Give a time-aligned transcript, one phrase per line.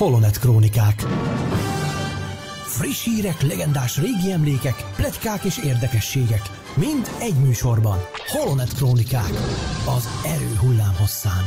[0.00, 1.00] Holonet Krónikák
[2.64, 6.42] Friss hírek, legendás régi emlékek, pletykák és érdekességek.
[6.76, 7.98] Mind egy műsorban.
[8.26, 9.30] Holonet Krónikák.
[9.96, 11.44] Az erő hullám hosszán.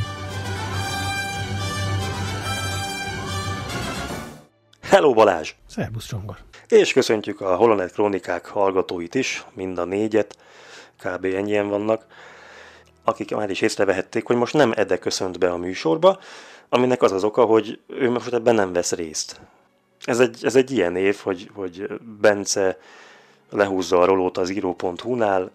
[4.81, 5.53] Hello Balázs!
[5.67, 6.37] Szerbusz Csongor!
[6.67, 10.37] És köszöntjük a Holonet Krónikák hallgatóit is, mind a négyet,
[11.03, 11.25] kb.
[11.25, 12.05] ennyien vannak,
[13.03, 16.19] akik már is észrevehették, hogy most nem Ede köszönt be a műsorba,
[16.73, 19.39] aminek az az oka, hogy ő most ebben nem vesz részt.
[20.05, 21.87] Ez egy, ez egy ilyen év, hogy, hogy
[22.21, 22.77] Bence
[23.49, 25.51] lehúzza a rolót az író.hu-nál,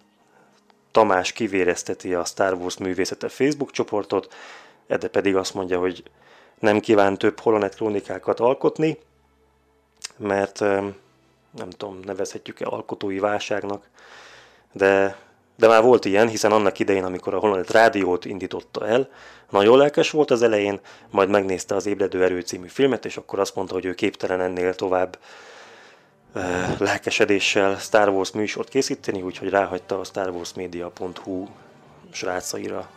[0.91, 4.35] Tamás kivérezteti a Star Wars művészete Facebook csoportot,
[4.87, 6.03] Ede pedig azt mondja, hogy
[6.59, 8.99] nem kíván több holonet krónikákat alkotni,
[10.17, 10.61] mert
[11.51, 13.89] nem tudom, nevezhetjük-e alkotói válságnak,
[14.73, 15.19] de,
[15.59, 19.09] de már volt ilyen, hiszen annak idején, amikor a Holonet rádiót indította el,
[19.51, 23.55] nagyon lelkes volt az elején, majd megnézte az Ébredő Erő című filmet, és akkor azt
[23.55, 25.19] mondta, hogy ő képtelen ennél tovább
[26.35, 26.43] uh,
[26.79, 31.47] lelkesedéssel Star Wars műsort készíteni, úgyhogy ráhagyta a starwarsmedia.hu
[32.11, 32.89] srácaira,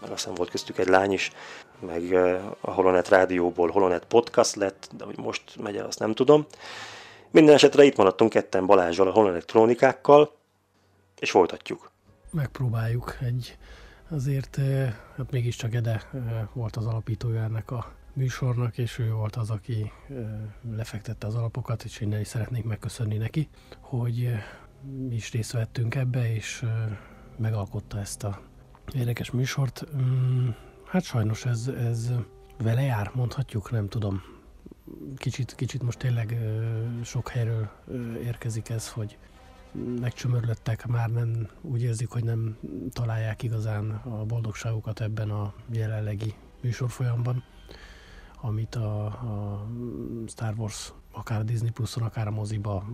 [0.00, 1.30] mert azt hiszem volt köztük egy lány is,
[1.78, 6.14] meg uh, a Holonet rádióból Holonet podcast lett, de hogy most megy el, azt nem
[6.14, 6.46] tudom.
[7.30, 10.32] Minden esetre itt maradtunk ketten Balázsral a Holonet krónikákkal,
[11.18, 11.92] és folytatjuk.
[12.34, 13.58] Megpróbáljuk egy
[14.08, 14.60] azért
[15.16, 16.10] hát mégiscsak Ede
[16.52, 19.92] volt az alapítója ennek a műsornak, és ő volt az, aki
[20.70, 23.48] lefektette az alapokat, és innen is szeretnék megköszönni neki,
[23.80, 24.30] hogy
[25.08, 26.64] mi is részt vettünk ebbe, és
[27.36, 28.40] megalkotta ezt a
[28.94, 29.84] érdekes műsort.
[29.96, 30.48] Mm,
[30.86, 32.12] hát sajnos ez, ez
[32.58, 34.22] vele jár, mondhatjuk, nem tudom.
[35.16, 36.38] Kicsit, kicsit most tényleg
[37.02, 37.70] sok helyről
[38.22, 39.18] érkezik ez, hogy
[40.00, 42.58] megcsömörlöttek, már nem úgy érzik, hogy nem
[42.92, 47.44] találják igazán a boldogságukat ebben a jelenlegi műsorfolyamban,
[48.40, 49.66] amit a, a
[50.26, 52.84] Star Wars akár Disney Plus-on, akár a moziba,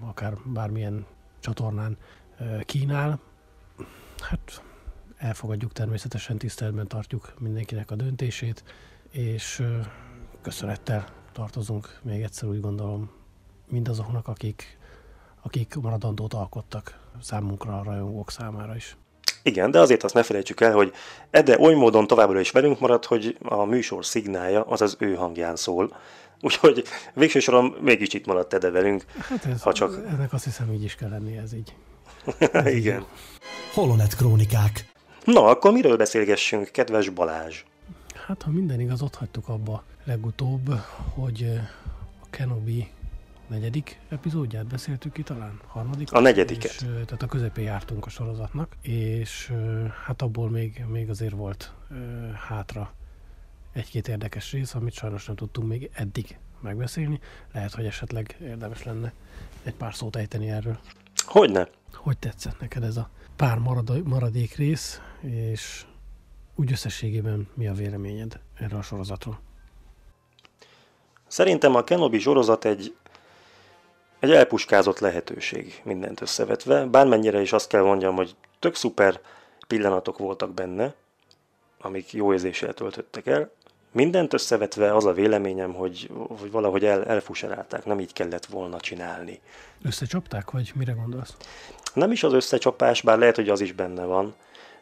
[0.00, 1.06] akár bármilyen
[1.40, 1.96] csatornán
[2.60, 3.20] kínál.
[4.20, 4.62] Hát
[5.16, 8.64] elfogadjuk természetesen, tiszteletben tartjuk mindenkinek a döntését,
[9.10, 9.62] és
[10.40, 13.10] köszönettel tartozunk még egyszer úgy gondolom
[13.68, 14.78] mindazoknak, akik
[15.44, 18.96] akik maradandót alkottak számunkra, a rajongók számára is.
[19.42, 20.92] Igen, de azért azt ne felejtsük el, hogy
[21.30, 25.56] Ede oly módon továbbra is velünk marad, hogy a műsor szignálja az az ő hangján
[25.56, 25.96] szól.
[26.40, 26.84] Úgyhogy
[27.14, 29.04] végső soron mégis itt maradt Ede velünk.
[29.18, 30.04] Hát ez, ha csak...
[30.08, 31.74] ennek azt hiszem így is kell lenni, ez így.
[32.38, 33.00] Ez Igen.
[33.00, 33.06] Így.
[33.72, 34.92] Holonet Krónikák.
[35.24, 37.62] Na, akkor miről beszélgessünk, kedves Balázs?
[38.26, 40.74] Hát, ha minden igaz, ott hagytuk abba legutóbb,
[41.14, 41.60] hogy
[42.22, 42.88] a Kenobi
[43.54, 45.60] negyedik epizódját beszéltük ki talán?
[45.66, 46.12] Harmadik?
[46.12, 46.70] A negyediket.
[46.70, 49.52] És, tehát a közepén jártunk a sorozatnak, és
[50.04, 51.72] hát abból még, még azért volt
[52.48, 52.94] hátra
[53.72, 57.20] egy-két érdekes rész, amit sajnos nem tudtunk még eddig megbeszélni.
[57.52, 59.12] Lehet, hogy esetleg érdemes lenne
[59.62, 60.78] egy pár szót ejteni erről.
[61.16, 61.68] Hogyne?
[61.92, 65.86] Hogy tetszett neked ez a pár marad- maradék rész, és
[66.54, 69.40] úgy összességében mi a véleményed erről a sorozatról?
[71.26, 72.94] Szerintem a Kenobi sorozat egy
[74.24, 79.20] egy elpuskázott lehetőség mindent összevetve, bármennyire is azt kell mondjam, hogy tök szuper
[79.66, 80.94] pillanatok voltak benne,
[81.80, 83.50] amik jó érzéssel töltöttek el.
[83.92, 89.40] Mindent összevetve az a véleményem, hogy, hogy valahogy el, elfuserálták, nem így kellett volna csinálni.
[89.82, 91.36] Összecsapták, vagy mire gondolsz?
[91.94, 94.34] Nem is az összecsapás, bár lehet, hogy az is benne van,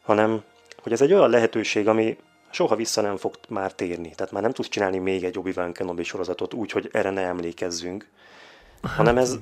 [0.03, 0.43] hanem
[0.83, 2.19] hogy ez egy olyan lehetőség, ami
[2.51, 4.15] soha vissza nem fog már térni.
[4.15, 8.09] Tehát már nem tudsz csinálni még egy Obi-Wan Kenobi sorozatot úgy, hogy erre ne emlékezzünk,
[8.83, 9.39] hanem ez,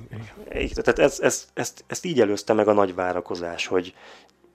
[0.49, 3.95] tehát ez, ez, ezt, ezt így előzte meg a nagy várakozás, hogy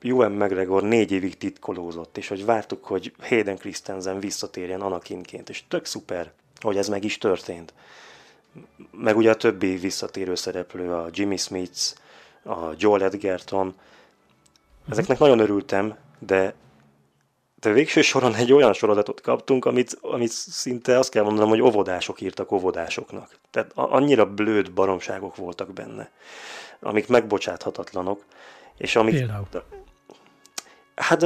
[0.02, 5.84] Ewan McGregor négy évig titkolózott, és hogy vártuk, hogy Hayden Christensen visszatérjen Anakinként, és tök
[5.84, 7.74] szuper, hogy ez meg is történt.
[8.90, 11.80] Meg ugye a többi visszatérő szereplő, a Jimmy Smith,
[12.44, 13.74] a Joel Edgerton,
[14.90, 16.54] ezeknek nagyon örültem, de
[17.60, 22.20] de végső soron egy olyan sorozatot kaptunk, amit, amit szinte azt kell mondanom, hogy óvodások
[22.20, 23.38] írtak óvodásoknak.
[23.50, 26.10] Tehát annyira blőd baromságok voltak benne,
[26.80, 28.24] amik megbocsáthatatlanok.
[28.76, 29.46] És amik, Például?
[30.94, 31.24] Hát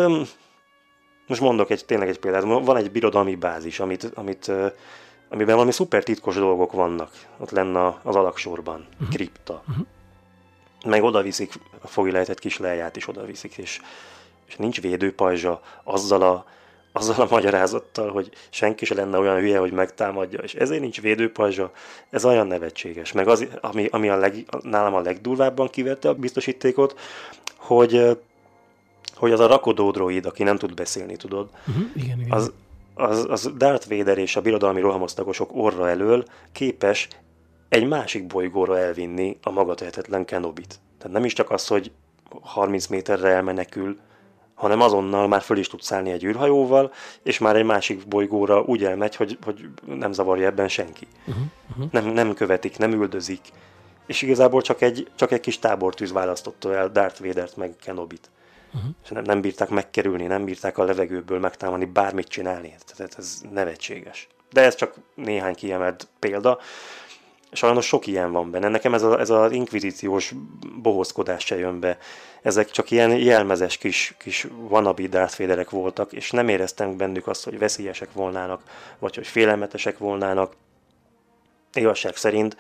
[1.27, 2.43] most mondok egy, tényleg egy példát.
[2.43, 4.53] Van egy birodalmi bázis, amit, amit,
[5.29, 7.11] amiben valami szuper titkos dolgok vannak.
[7.39, 9.09] Ott lenne az alaksorban, uh-huh.
[9.09, 9.63] kripta.
[9.69, 9.87] Uh-huh.
[10.85, 13.81] Meg oda viszik, a fogi lehetett kis leját is oda viszik, és
[14.51, 16.45] és nincs védőpajzsa azzal a,
[16.93, 21.71] azzal a magyarázattal, hogy senki se lenne olyan hülye, hogy megtámadja, és ezért nincs védőpajzsa,
[22.11, 23.13] ez olyan nevetséges.
[23.13, 26.99] Meg az, ami, ami a leg, nálam a legdurvábban kivette a biztosítékot,
[27.57, 28.19] hogy
[29.15, 32.33] hogy az a rakodó droid, aki nem tud beszélni, tudod, uh-huh, igen, igen.
[32.33, 32.53] Az,
[32.95, 37.09] az, az Darth Vader és a birodalmi rohamosztagosok orra elől képes
[37.69, 40.81] egy másik bolygóra elvinni a magatehetetlen Kenobit.
[40.99, 41.91] Tehát nem is csak az, hogy
[42.41, 43.99] 30 méterre elmenekül,
[44.61, 46.93] hanem azonnal már föl is tud szállni egy űrhajóval,
[47.23, 51.07] és már egy másik bolygóra úgy elmegy, hogy, hogy nem zavarja ebben senki.
[51.27, 51.93] Uh-huh, uh-huh.
[51.93, 53.41] Nem, nem követik, nem üldözik.
[54.07, 58.31] És igazából csak egy, csak egy kis tábortűz választotta el Darth Vader-t meg Kenobit.
[58.75, 58.91] Uh-huh.
[59.05, 62.75] És nem, nem bírták megkerülni, nem bírták a levegőből megtámadni, bármit csinálni.
[62.97, 64.29] Tehát ez nevetséges.
[64.53, 66.59] De ez csak néhány kiemelt példa.
[67.53, 68.69] Sajnos sok ilyen van benne.
[68.69, 70.35] Nekem ez, a, ez az inkvizíciós
[70.83, 71.99] bohózkodás se jön be.
[72.43, 77.59] Ezek csak ilyen jelmezes kis, kis wannabe Darth voltak, és nem éreztem bennük azt, hogy
[77.59, 78.63] veszélyesek volnának,
[78.99, 80.53] vagy hogy félelmetesek volnának.
[81.73, 82.57] Igazság szerint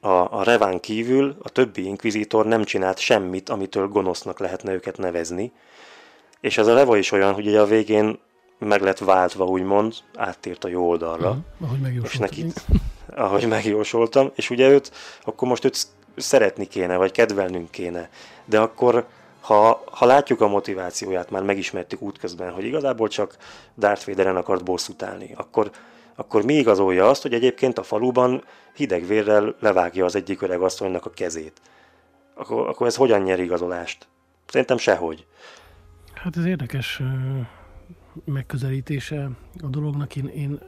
[0.00, 5.52] a, a Reván kívül a többi inkvizitor nem csinált semmit, amitől gonosznak lehetne őket nevezni.
[6.40, 8.18] És ez a Reva is olyan, hogy ugye a végén
[8.58, 11.28] meg lett váltva, úgymond, áttért a jó oldalra.
[11.28, 12.46] Uh-huh, ahogy és neki,
[13.14, 14.92] ahogy megjósoltam, és ugye őt,
[15.24, 15.86] akkor most őt
[16.16, 18.10] szeretni kéne, vagy kedvelnünk kéne.
[18.44, 19.06] De akkor,
[19.40, 23.36] ha, ha látjuk a motivációját, már megismertük útközben, hogy igazából csak
[23.78, 25.70] Darth Vaderen akart bosszút állni, akkor,
[26.14, 28.44] akkor mi igazolja azt, hogy egyébként a faluban
[28.74, 31.60] hideg vérrel levágja az egyik öreg asszonynak a kezét.
[32.34, 34.06] Akkor, akkor ez hogyan nyer igazolást?
[34.46, 35.26] Szerintem sehogy.
[36.14, 37.02] Hát ez érdekes
[38.24, 39.30] megközelítése
[39.62, 40.16] a dolognak.
[40.16, 40.60] Én, én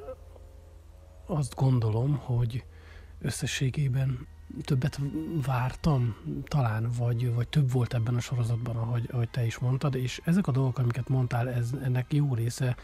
[1.26, 2.64] azt gondolom, hogy
[3.20, 4.26] összességében
[4.62, 5.00] többet
[5.46, 10.20] vártam, talán, vagy, vagy több volt ebben a sorozatban, ahogy, ahogy te is mondtad, és
[10.24, 12.76] ezek a dolgok, amiket mondtál, ez, ennek jó része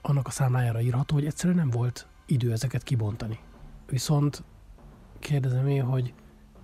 [0.00, 3.38] annak a számlájára írható, hogy egyszerűen nem volt idő ezeket kibontani.
[3.88, 4.42] Viszont
[5.18, 6.14] kérdezem én, hogy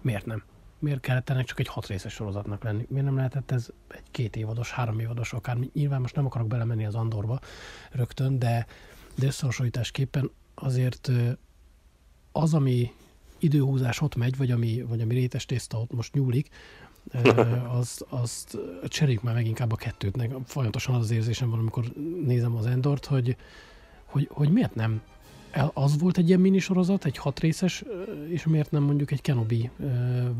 [0.00, 0.42] miért nem?
[0.78, 2.86] Miért kellett ennek csak egy hat részes sorozatnak lenni?
[2.88, 6.86] Miért nem lehetett ez egy két évados, három évados, akár nyilván most nem akarok belemenni
[6.86, 7.40] az Andorba
[7.90, 8.66] rögtön, de,
[9.14, 11.10] de összehasonlításképpen azért
[12.32, 12.92] az, ami
[13.38, 16.48] időhúzás ott megy, vagy ami, vagy ami rétes tészta ott most nyúlik,
[17.78, 18.58] azt, azt
[18.88, 20.28] cseréljük már meg inkább a kettőt.
[20.44, 21.84] Folyamatosan az az érzésem van, amikor
[22.24, 23.36] nézem az Endort, hogy,
[24.04, 25.02] hogy, hogy miért nem
[25.72, 27.84] az volt egy ilyen minisorozat, egy hat részes,
[28.28, 29.70] és miért nem mondjuk egy Kenobi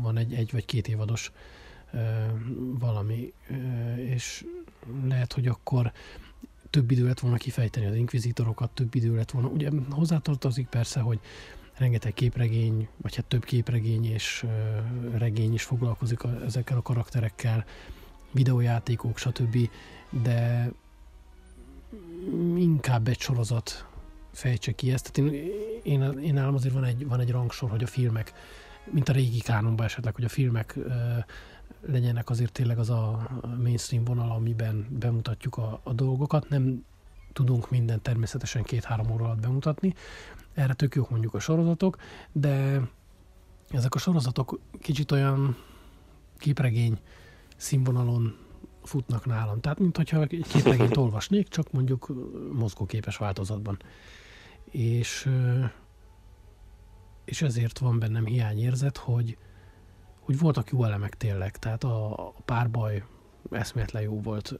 [0.01, 1.31] van egy egy vagy két évados
[2.79, 3.33] valami,
[3.95, 4.45] és
[5.07, 5.91] lehet, hogy akkor
[6.73, 9.47] több idő lett volna kifejteni az inkvizitorokat, több idő lett volna.
[9.47, 11.19] Ugye hozzátartozik persze, hogy
[11.77, 14.45] rengeteg képregény, vagy hát több képregény és
[15.11, 17.65] regény is foglalkozik a, ezekkel a karakterekkel,
[18.31, 19.69] videójátékok, stb.
[20.09, 20.71] De
[22.55, 23.85] inkább egy sorozat
[24.31, 25.11] fejtse ki ezt.
[25.11, 25.49] Tehát én,
[25.83, 28.33] én, én nálam azért van egy, van egy rangsor, hogy a filmek,
[28.91, 30.91] mint a régi kánonban esetleg, hogy a filmek ö,
[31.85, 36.49] legyenek azért tényleg az a mainstream vonal, amiben bemutatjuk a, a dolgokat.
[36.49, 36.85] Nem
[37.33, 39.93] tudunk minden természetesen két-három óra alatt bemutatni.
[40.53, 41.97] Erre tök jók mondjuk a sorozatok,
[42.31, 42.81] de
[43.69, 45.57] ezek a sorozatok kicsit olyan
[46.37, 46.99] képregény
[47.57, 48.37] színvonalon
[48.83, 49.59] futnak nálam.
[49.59, 52.11] Tehát, mint hogyha egy képregényt olvasnék, csak mondjuk
[52.51, 53.77] mozgóképes változatban
[54.73, 55.29] és,
[57.25, 59.37] és ezért van bennem hiányérzet, hogy,
[60.23, 63.03] hogy voltak jó elemek tényleg, tehát a, a párbaj
[63.51, 64.59] eszméletlen jó volt.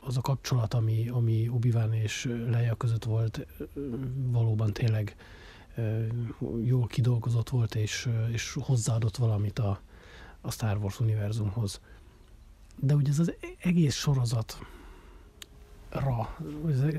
[0.00, 3.46] Az a kapcsolat, ami, ami obi és Leia között volt,
[4.16, 5.16] valóban tényleg
[6.62, 9.80] jól kidolgozott volt, és, és hozzáadott valamit a,
[10.40, 11.80] a Star Wars univerzumhoz.
[12.80, 14.66] De ugye ez az egész sorozatra,
[15.90, 16.36] a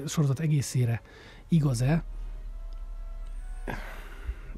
[0.08, 1.02] sorozat egészére
[1.48, 2.04] Igaz-e?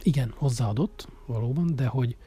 [0.01, 2.17] Igen, hozzáadott valóban, de hogy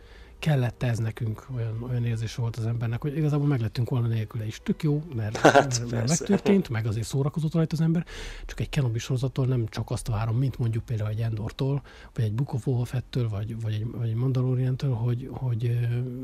[0.42, 4.60] kellett ez nekünk, olyan, olyan érzés volt az embernek, hogy igazából meglettünk volna nélküle is.
[4.62, 8.06] Tök jó, mert, hát, mert megtörtént, meg azért szórakozott rajta az ember,
[8.46, 11.82] csak egy Kenobi sorozattól nem csak azt várom, mint mondjuk például egy Endortól,
[12.14, 15.78] vagy egy Book of vagy, vagy egy, vagy egy Mandalorian-től, hogy, hogy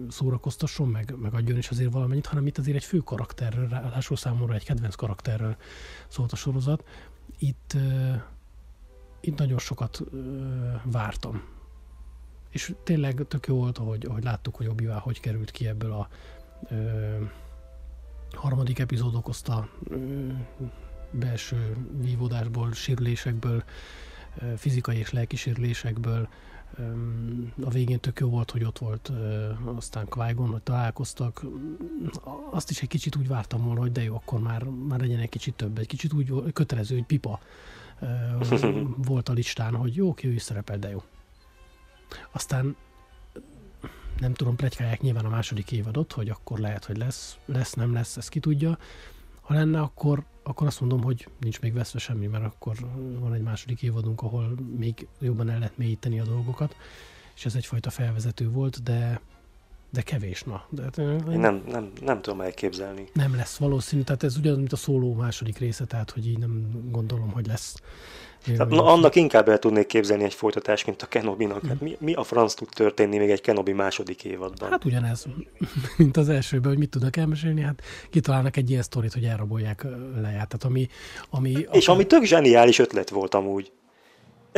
[0.08, 4.54] szórakoztasson, meg, meg adjon is azért valamennyit, hanem itt azért egy fő karakterről, ráadásul számomra
[4.54, 5.56] egy kedvenc karakterről
[6.08, 6.84] szólt a sorozat,
[7.38, 7.76] itt,
[9.20, 10.02] itt nagyon sokat
[10.82, 11.56] vártam.
[12.58, 16.08] És tényleg tök jó volt, hogy, hogy láttuk, hogy obi hogy került ki ebből a
[16.70, 17.16] ö,
[18.32, 19.96] harmadik epizód okozta ö,
[21.10, 23.64] belső vívódásból, sérülésekből,
[24.38, 26.28] ö, fizikai és lelki sérülésekből.
[26.74, 26.82] Ö,
[27.62, 31.44] a végén tök jó volt, hogy ott volt ö, aztán qui hogy találkoztak.
[32.50, 35.28] Azt is egy kicsit úgy vártam volna, hogy de jó, akkor már, már legyen egy
[35.28, 37.40] kicsit több, egy kicsit úgy kötelező, hogy pipa
[39.10, 41.02] volt a listán, hogy jó, ki ő is szerepel, de jó.
[42.30, 42.76] Aztán
[44.18, 48.16] nem tudom, plegykálják nyilván a második évadot, hogy akkor lehet, hogy lesz, lesz, nem lesz,
[48.16, 48.78] ezt ki tudja.
[49.40, 52.76] Ha lenne, akkor, akkor azt mondom, hogy nincs még veszve semmi, mert akkor
[53.18, 56.76] van egy második évadunk, ahol még jobban el lehet mélyíteni a dolgokat,
[57.34, 59.20] és ez egyfajta felvezető volt, de
[59.90, 60.64] de kevés, na.
[60.68, 63.08] De, hát, Én nem, nem, nem tudom elképzelni.
[63.12, 66.70] Nem lesz valószínű, tehát ez ugyanaz, mint a szóló második része, tehát hogy így nem
[66.90, 67.74] gondolom, hogy lesz.
[68.44, 71.66] Tehát, na, annak inkább el tudnék képzelni egy folytatást, mint a Kenobi-nak.
[71.66, 74.70] Hát mi, mi a franc tud történni még egy Kenobi második évadban?
[74.70, 75.26] Hát ugyanez,
[75.96, 79.82] mint az elsőben, hogy mit tudnak elmesélni, hát kitalálnak egy ilyen sztorit, hogy elrabolják
[80.14, 80.48] leját.
[80.48, 80.88] Tehát ami,
[81.30, 81.94] ami És akár...
[81.94, 83.72] ami tök zseniális ötlet volt amúgy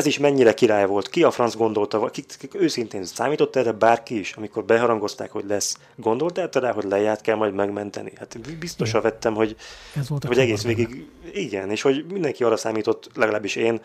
[0.01, 1.09] ez is mennyire király volt.
[1.09, 5.79] Ki a franc gondolta, ki, ki, őszintén számított erre bárki is, amikor beharangozták, hogy lesz.
[5.97, 8.13] Gondolt el rá, hogy leját kell majd megmenteni?
[8.17, 9.57] Hát biztosan vettem, hogy,
[9.97, 13.81] Ez volt hogy egész végig, igen, és hogy mindenki arra számított, legalábbis én,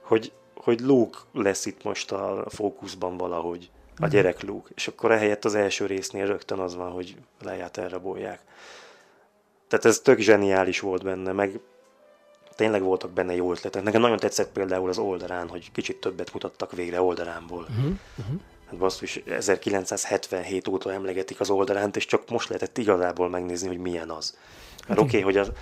[0.00, 3.70] hogy, hogy Luke lesz itt most a fókuszban valahogy.
[3.96, 4.10] A mhm.
[4.10, 4.70] gyerek Luke.
[4.74, 8.40] És akkor ehelyett az első résznél rögtön az van, hogy leját elrabolják.
[9.68, 11.60] Tehát ez tök zseniális volt benne, meg
[12.54, 13.82] tényleg voltak benne jó ötletek.
[13.82, 17.66] Nekem nagyon tetszett például az oldalán, hogy kicsit többet mutattak végre oldalánból.
[17.68, 18.40] Uh-huh, uh-huh.
[18.66, 24.10] Hát basszus, 1977 óta emlegetik az oldalánt, és csak most lehetett igazából megnézni, hogy milyen
[24.10, 24.36] az.
[24.88, 25.52] Mert oké, okay, hogy a,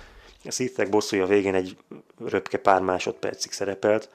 [0.45, 1.77] a Sithek bosszúja végén egy
[2.25, 4.09] röpke pár másodpercig szerepelt,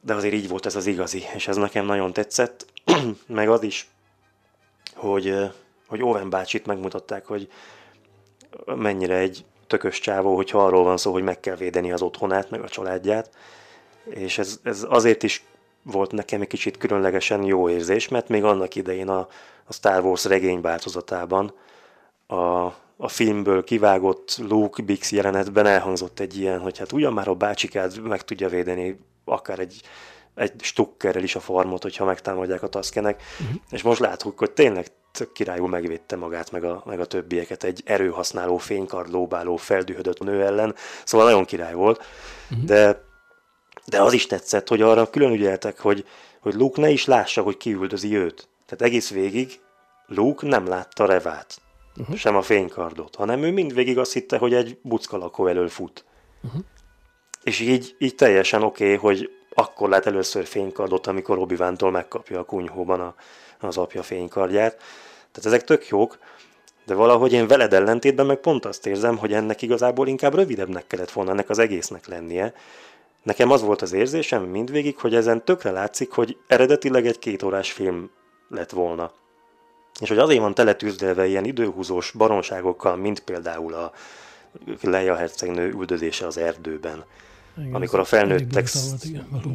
[0.00, 2.66] de azért így volt ez az igazi, és ez nekem nagyon tetszett,
[3.26, 3.88] meg az is,
[4.94, 5.34] hogy,
[5.86, 7.50] hogy Owen bácsit megmutatták, hogy
[8.66, 12.62] mennyire egy tökös csávó, hogyha arról van szó, hogy meg kell védeni az otthonát, meg
[12.62, 13.30] a családját.
[14.04, 15.44] És ez, ez azért is
[15.82, 19.28] volt nekem egy kicsit különlegesen jó érzés, mert még annak idején a,
[19.64, 21.54] a Star Wars regény változatában
[22.26, 22.64] a,
[22.96, 28.00] a filmből kivágott Luke Bix jelenetben elhangzott egy ilyen, hogy hát ugyan már a bácsikád
[28.00, 29.80] meg tudja védeni akár egy,
[30.38, 33.56] egy stukkerrel is a farmot, hogyha megtámadják a taszkenek, uh-huh.
[33.70, 37.82] és most látjuk, hogy tényleg tök királyul megvédte magát, meg a, meg a többieket egy
[37.84, 42.04] erőhasználó, fénykard lóbáló, feldühödött nő ellen, szóval nagyon király volt,
[42.50, 42.66] uh-huh.
[42.66, 43.04] de,
[43.86, 46.06] de az is tetszett, hogy arra külön ügyeltek, hogy,
[46.40, 48.48] hogy Luke ne is lássa, hogy kiüldözi őt.
[48.66, 49.60] Tehát egész végig
[50.06, 51.60] Luke nem látta Revát,
[51.96, 52.16] uh-huh.
[52.16, 56.04] sem a fénykardot, hanem ő mindvégig azt hitte, hogy egy buckalakó elől fut.
[56.42, 56.60] Uh-huh.
[57.42, 62.44] És így, így teljesen oké, okay, hogy akkor lát először fénykardot, amikor obi megkapja a
[62.44, 63.14] kunyhóban a,
[63.60, 64.76] az apja fénykardját.
[65.32, 66.18] Tehát ezek tök jók,
[66.86, 71.10] de valahogy én veled ellentétben meg pont azt érzem, hogy ennek igazából inkább rövidebbnek kellett
[71.10, 72.54] volna ennek az egésznek lennie.
[73.22, 78.10] Nekem az volt az érzésem mindvégig, hogy ezen tökre látszik, hogy eredetileg egy kétórás film
[78.48, 79.12] lett volna.
[80.00, 83.92] És hogy azért van teletűzdelve ilyen időhúzós baronságokkal, mint például a
[84.80, 87.04] Leia hercegnő üldözése az erdőben.
[87.60, 88.68] Igen, amikor a felnőttek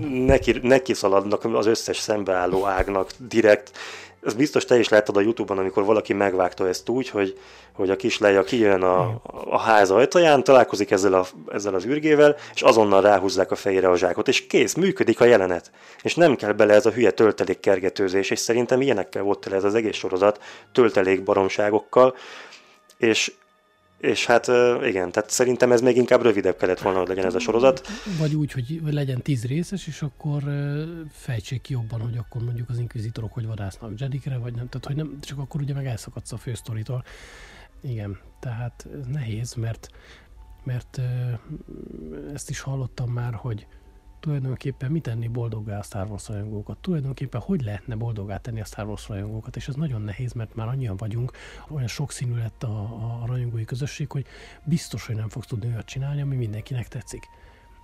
[0.10, 3.78] neki, neki szaladnak az összes szembeálló ágnak direkt.
[4.26, 7.40] Ez biztos te is láttad a Youtube-on, amikor valaki megvágta ezt úgy, hogy,
[7.74, 12.62] hogy a kislánya kijön a, a ház ajtaján, találkozik ezzel, a, ezzel az űrgével, és
[12.62, 15.72] azonnal ráhúzzák a fejére a zsákot, és kész, működik a jelenet.
[16.02, 19.64] És nem kell bele ez a hülye töltelék kergetőzés, és szerintem ilyenekkel volt tele ez
[19.64, 20.42] az egész sorozat,
[20.72, 22.16] töltelék baromságokkal,
[22.98, 23.32] és
[24.04, 24.48] és hát
[24.84, 27.88] igen, tehát szerintem ez még inkább rövidebb kellett volna, hogy legyen ez a sorozat.
[28.20, 30.44] Vagy úgy, hogy legyen tíz részes, és akkor
[31.12, 34.70] fejtsék jobban, hogy akkor mondjuk az inkvizitorok hogy vadásznak Jedikre, vagy nem.
[34.70, 37.04] Tehát, hogy nem, csak akkor ugye meg elszakadsz a fősztoritól.
[37.82, 39.90] Igen, tehát nehéz, mert,
[40.64, 41.02] mert
[42.34, 43.68] ezt is hallottam már, hogy
[44.24, 48.86] tulajdonképpen mit tenni boldoggá a Star Wars rajongókat, tulajdonképpen hogy lehetne boldoggá tenni a Star
[48.86, 51.32] Wars rajongókat, és ez nagyon nehéz, mert már annyian vagyunk,
[51.70, 52.82] olyan sokszínű lett a,
[53.22, 54.26] a rajongói közösség, hogy
[54.64, 57.24] biztos, hogy nem fogsz tudni olyat csinálni, ami mindenkinek tetszik.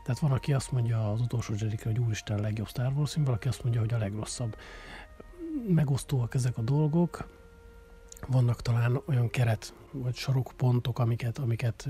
[0.03, 3.25] Tehát van, aki azt mondja az utolsó jedi hogy úristen a legjobb Star Wars film,
[3.25, 4.57] valaki azt mondja, hogy a legrosszabb.
[5.67, 7.27] Megosztóak ezek a dolgok,
[8.27, 11.89] vannak talán olyan keret vagy sarokpontok, amiket, amiket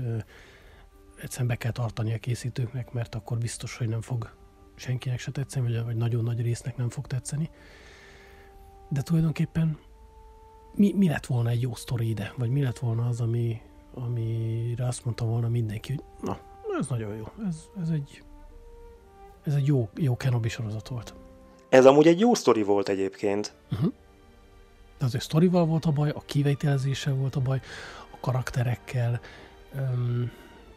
[1.22, 4.38] egyszerűen be kell tartani a készítőknek, mert akkor biztos, hogy nem fog
[4.80, 7.50] senkinek se tetszeni, vagy, vagy nagyon nagy résznek nem fog tetszeni.
[8.88, 9.78] De tulajdonképpen
[10.74, 12.32] mi, mi lett volna egy jó sztori ide?
[12.36, 13.60] Vagy mi lett volna az, ami,
[13.94, 16.38] amire azt mondta volna mindenki, hogy na,
[16.78, 18.22] ez nagyon jó, ez, ez egy
[19.42, 21.14] ez egy jó, jó Kenobi sorozat volt.
[21.68, 23.54] Ez amúgy egy jó sztori volt egyébként.
[23.72, 23.92] Uh-huh.
[24.98, 27.60] De az ő sztorival volt a baj, a kivételezéssel volt a baj,
[28.10, 29.20] a karakterekkel,
[29.74, 30.30] um,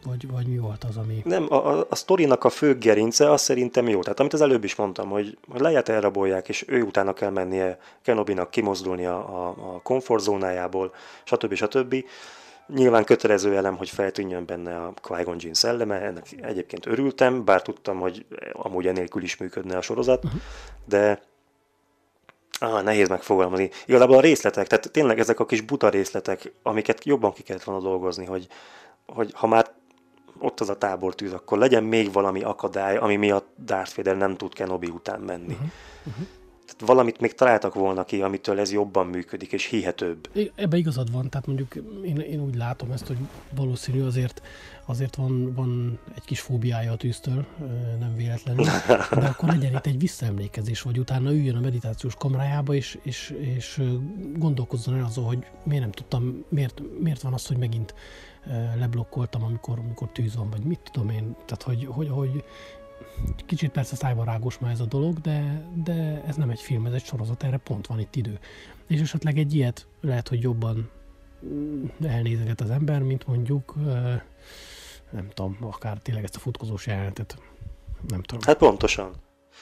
[0.04, 1.22] vagy, vagy mi volt az, ami...
[1.24, 4.00] Nem, a, a, a sztorinak a fő gerince az szerintem jó.
[4.00, 7.78] Tehát amit az előbb is mondtam, hogy, hogy leját elrabolják, és ő utána kell mennie
[8.02, 10.94] Kenobinak kimozdulni a, a, a komfortzónájából,
[11.24, 11.54] stb.
[11.54, 12.04] stb.
[12.66, 18.00] Nyilván kötelező elem, hogy feltűnjön benne a Qui-Gon Jinn szelleme, ennek egyébként örültem, bár tudtam,
[18.00, 20.40] hogy amúgy enélkül is működne a sorozat, uh-huh.
[20.84, 21.22] de
[22.58, 23.70] Ah, nehéz megfogalmazni.
[23.86, 27.80] Igazából a részletek, tehát tényleg ezek a kis buta részletek, amiket jobban ki kellett volna
[27.80, 28.46] dolgozni, hogy,
[29.06, 29.70] hogy ha már
[30.38, 34.54] ott az a tábortűz, akkor legyen még valami akadály, ami miatt Darth Vader nem tud
[34.54, 35.52] Kenobi után menni.
[35.52, 35.68] Uh-huh.
[36.06, 36.26] Uh-huh.
[36.76, 40.28] Tehát valamit még találtak volna ki, amitől ez jobban működik, és hihetőbb.
[40.54, 43.16] Ebbe igazad van, tehát mondjuk én, én úgy látom ezt, hogy
[43.54, 44.42] valószínű azért,
[44.86, 47.46] azért van, van egy kis fóbiája a tűztől,
[47.98, 48.64] nem véletlenül,
[49.10, 53.82] de akkor legyen itt egy visszaemlékezés, vagy utána üljön a meditációs kamrájába, és, és, és
[54.36, 57.94] gondolkozzon el azon, hogy miért nem tudtam, miért, miért van az, hogy megint
[58.78, 62.44] leblokkoltam, amikor, amikor tűz van, vagy mit tudom én, tehát hogy, hogy, hogy
[63.46, 66.92] Kicsit persze szájba rágos már ez a dolog, de, de ez nem egy film, ez
[66.92, 68.38] egy sorozat, erre pont van itt idő.
[68.86, 70.90] És esetleg egy ilyet lehet, hogy jobban
[72.06, 73.74] elnézeget az ember, mint mondjuk,
[75.10, 77.38] nem tudom, akár tényleg ezt a futkozós jelenetet.
[78.08, 78.42] Nem tudom.
[78.46, 79.12] Hát pontosan.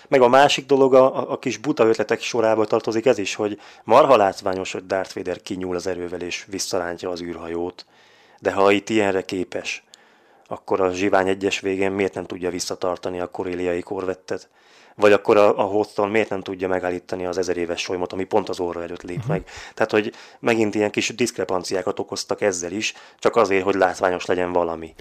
[0.08, 4.16] Meg a másik dolog a, a kis buta ötletek sorába tartozik ez is, hogy marha
[4.16, 7.86] látványos, hogy Darth Vader kinyúl az erővel és visszarántja az űrhajót.
[8.40, 9.84] De ha itt ilyenre képes,
[10.52, 14.50] akkor a zsivány egyes végén miért nem tudja visszatartani a koréliai korvettet?
[14.96, 18.48] Vagy akkor a, a Hawthorne miért nem tudja megállítani az ezer éves solymot, ami pont
[18.48, 19.32] az óra előtt lép uh-huh.
[19.32, 19.44] meg.
[19.74, 24.94] Tehát, hogy megint ilyen kis diszkrepanciákat okoztak ezzel is, csak azért, hogy látványos legyen valami.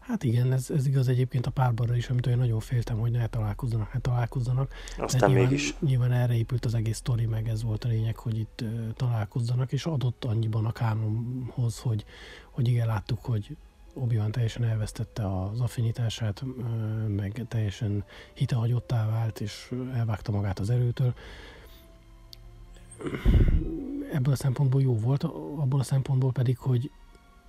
[0.00, 3.26] Hát igen, ez, ez igaz egyébként a párbarra is, amit én nagyon féltem, hogy ne
[3.26, 4.72] találkozzanak, ne találkozzanak.
[4.98, 5.74] Aztán nyilván, mégis.
[5.80, 9.72] Nyilván erre épült az egész sztori, meg ez volt a lényeg, hogy itt uh, találkozzanak,
[9.72, 12.04] és adott annyiban a kánonhoz, hogy,
[12.50, 13.56] hogy igen, láttuk, hogy
[13.94, 16.44] obi teljesen elvesztette az affinitását,
[17.08, 21.14] meg teljesen hitehagyottá vált, és elvágta magát az erőtől.
[24.12, 26.90] Ebből a szempontból jó volt, abból a szempontból pedig, hogy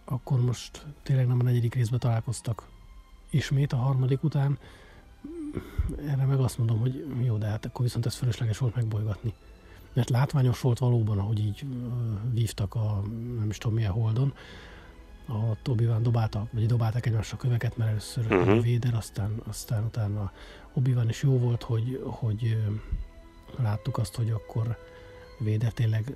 [0.06, 2.68] akkor most tényleg nem a negyedik részben találkoztak
[3.30, 4.58] ismét a harmadik után.
[6.08, 9.34] Erre meg azt mondom, hogy jó, de hát akkor viszont ez fölösleges volt megbolygatni.
[9.94, 11.66] Mert látványos volt valóban, ahogy így
[12.34, 13.02] vívtak a
[13.38, 14.34] nem is tudom milyen holdon,
[15.28, 18.58] a Tobi van dobáltak, vagy dobáltak egymásra köveket, mert először uh-huh.
[18.58, 20.32] a Véder, aztán, aztán utána
[20.74, 22.58] obi van és jó volt, hogy, hogy
[23.58, 24.78] láttuk azt, hogy akkor
[25.40, 26.16] Véder tényleg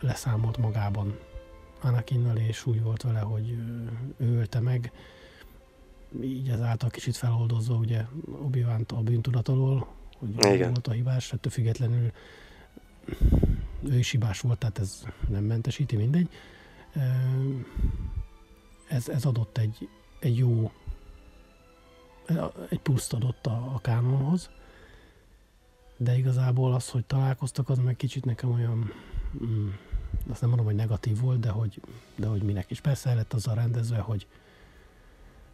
[0.00, 1.18] leszámolt magában
[1.80, 3.50] Anakinnal, és úgy volt vele, hogy
[4.16, 4.92] ő ölte meg,
[6.22, 8.04] így ezáltal kicsit feloldozva ugye
[8.44, 9.86] obi a bűntudat alól,
[10.18, 10.70] hogy Igen.
[10.70, 12.12] volt a hibás, ettől függetlenül
[13.82, 16.28] ő is hibás volt, tehát ez nem mentesíti, mindegy
[18.88, 20.72] ez, ez adott egy, egy jó,
[22.68, 24.50] egy pluszt adott a, a kánonhoz,
[25.96, 28.92] de igazából az, hogy találkoztak, az meg kicsit nekem olyan,
[29.44, 29.68] mm,
[30.30, 31.80] azt nem mondom, hogy negatív volt, de hogy,
[32.16, 32.70] de hogy minek.
[32.70, 34.26] És persze lett azzal rendezve, hogy,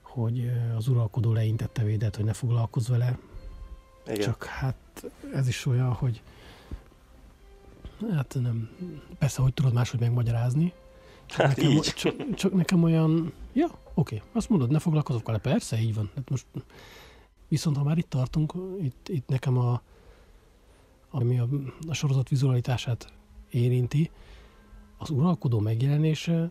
[0.00, 3.18] hogy az uralkodó leintette védet, hogy ne foglalkozz vele.
[4.06, 4.20] Igen.
[4.20, 6.22] Csak hát ez is olyan, hogy
[8.12, 8.70] hát nem,
[9.18, 10.72] persze, hogy tudod máshogy megmagyarázni,
[11.34, 11.80] Hát nekem, így.
[11.80, 16.10] Csak, csak nekem olyan, ja, oké, azt mondod, ne foglalkozok vele, persze, így van.
[16.16, 16.46] Hát most,
[17.48, 19.82] viszont ha már itt tartunk, itt, itt nekem a,
[21.10, 21.48] ami a,
[21.88, 23.12] a sorozat vizualitását
[23.50, 24.10] érinti,
[24.98, 26.50] az uralkodó megjelenése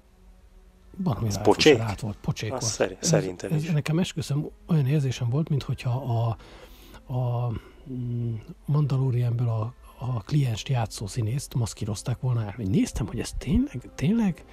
[0.98, 1.80] valami ez pocsék?
[1.80, 2.64] át volt, pocsék volt.
[2.64, 3.68] Szeri, szerintem ez, is.
[3.68, 6.38] Ez nekem esküszöm, olyan érzésem volt, mintha a,
[7.14, 7.52] a
[7.92, 8.34] mm,
[8.66, 12.54] Mandalorianből a a klienst játszó színészt maszkírozták volna el.
[12.58, 14.46] Néztem, hogy ez tényleg, tényleg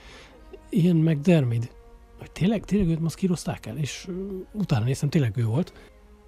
[0.68, 1.70] ilyen McDermid,
[2.18, 4.08] hogy tényleg, tényleg őt maszkírozták el, és
[4.52, 5.72] utána néztem, tényleg ő volt,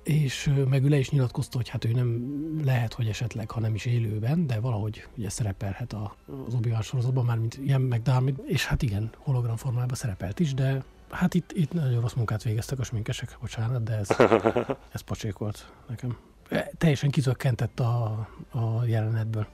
[0.03, 3.75] és meg ő le is nyilatkozta, hogy hát ő nem lehet, hogy esetleg, ha nem
[3.75, 8.67] is élőben, de valahogy ugye szerepelhet a, az obi sorozatban, már mint ilyen McDermid, és
[8.67, 12.85] hát igen, hologram formában szerepelt is, de hát itt, itt nagyon rossz munkát végeztek a
[12.85, 14.09] sminkesek, bocsánat, de ez,
[14.95, 16.17] ez pocsék volt nekem
[16.79, 19.47] teljesen kizökkentett a, a jelenetből.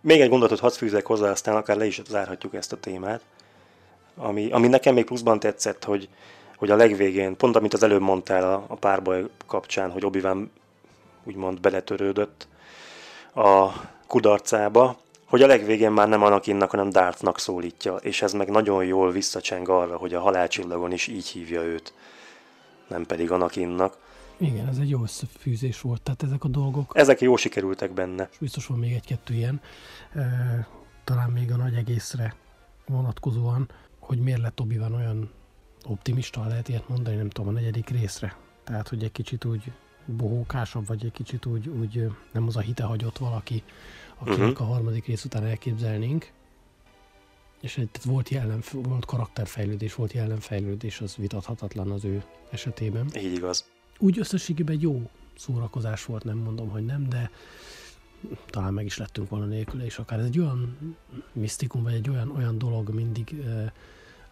[0.00, 3.20] Még egy gondolatot hadd fűzek hozzá, aztán akár le is zárhatjuk ezt a témát.
[4.16, 6.08] Ami, ami nekem még pluszban tetszett, hogy,
[6.56, 10.22] hogy a legvégén, pont amit az előbb mondtál a, a párbaj kapcsán, hogy obi
[11.24, 12.48] úgymond beletörődött
[13.34, 13.68] a
[14.06, 19.10] kudarcába, hogy a legvégén már nem Anakinnak, hanem Darthnak szólítja, és ez meg nagyon jól
[19.10, 21.92] visszacseng arra, hogy a halálcsillagon is így hívja őt,
[22.88, 23.96] nem pedig Anakinnak.
[24.40, 26.92] Igen, ez egy jó összefűzés volt, tehát ezek a dolgok...
[26.96, 28.28] Ezek jó sikerültek benne.
[28.32, 29.60] És biztos van még egy-kettő ilyen,
[30.14, 30.66] e,
[31.04, 32.34] talán még a nagy egészre
[32.86, 35.30] vonatkozóan, hogy miért lett obi olyan
[35.84, 38.36] optimista, lehet ilyet mondani, nem tudom, a negyedik részre.
[38.64, 39.72] Tehát, hogy egy kicsit úgy
[40.06, 43.62] bohókásabb, vagy egy kicsit úgy, úgy nem az a hite hagyott valaki,
[44.18, 44.68] akinek uh-huh.
[44.68, 46.32] a harmadik rész után elképzelnénk.
[47.60, 53.10] És egy, tehát volt, jelen, volt karakterfejlődés, volt jelenfejlődés, az vitathatatlan az ő esetében.
[53.16, 53.64] Így igaz
[54.00, 57.30] úgy összességében jó szórakozás volt, nem mondom, hogy nem, de
[58.46, 60.76] talán meg is lettünk volna nélküle, és akár ez egy olyan
[61.32, 63.44] misztikum, vagy egy olyan, olyan dolog mindig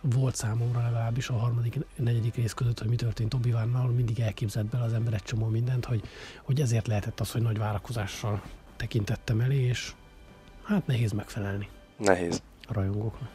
[0.00, 3.54] volt számomra legalábbis a harmadik, negyedik rész között, hogy mi történt obi
[3.94, 6.02] mindig elképzelt bele az ember egy csomó mindent, hogy,
[6.42, 8.42] hogy ezért lehetett az, hogy nagy várakozással
[8.76, 9.92] tekintettem elé, és
[10.62, 11.68] hát nehéz megfelelni.
[11.96, 12.42] Nehéz.
[12.68, 13.28] A rajongóknak.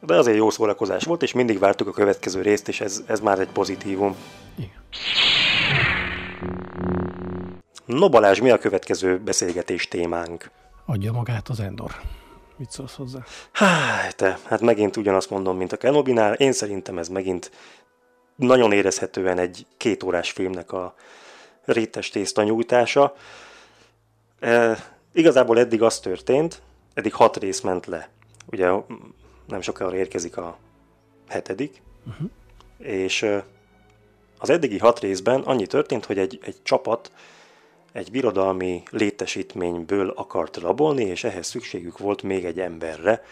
[0.00, 3.38] De azért jó szórakozás volt, és mindig vártuk a következő részt, és ez, ez már
[3.38, 4.14] egy pozitívum.
[4.54, 4.70] Igen.
[7.84, 10.50] No Balázs, mi a következő beszélgetés témánk?
[10.86, 11.90] Adja magát az Endor.
[12.56, 13.24] Mit szólsz hozzá?
[13.52, 16.34] Hát, te, hát megint ugyanazt mondom, mint a Kenobinál.
[16.34, 17.50] Én szerintem ez megint
[18.36, 20.94] nagyon érezhetően egy két órás filmnek a
[21.64, 23.14] rétes tészta nyújtása.
[24.40, 24.78] E,
[25.12, 26.62] igazából eddig az történt,
[26.94, 28.08] eddig hat rész ment le.
[28.46, 28.70] Ugye
[29.46, 30.58] nem sokára érkezik a
[31.28, 32.30] hetedik, uh-huh.
[32.78, 33.26] és
[34.38, 37.10] az eddigi hat részben annyi történt, hogy egy, egy csapat
[37.92, 43.22] egy birodalmi létesítményből akart rabolni, és ehhez szükségük volt még egy emberre.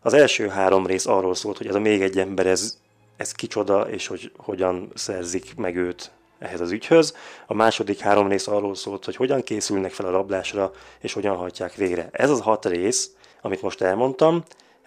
[0.00, 2.78] Az első három rész arról szólt, hogy ez a még egy ember, ez,
[3.16, 7.16] ez kicsoda, és hogy hogyan szerzik meg őt ehhez az ügyhöz.
[7.46, 11.74] A második három rész arról szólt, hogy hogyan készülnek fel a rablásra, és hogyan hajtják
[11.74, 12.08] végre.
[12.12, 14.42] Ez az hat rész, amit most elmondtam,